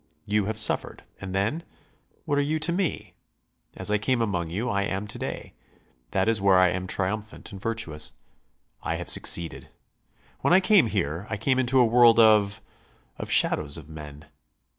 [0.25, 1.03] You have suffered.
[1.19, 1.61] And then?
[2.25, 3.13] What are you to me?
[3.77, 5.53] As I came among you I am to day;
[6.09, 8.13] that is where I am triumphant and virtuous.
[8.81, 9.69] I have succeeded.
[10.39, 12.61] When I came here I came into a world of
[13.19, 14.25] of shadows of men.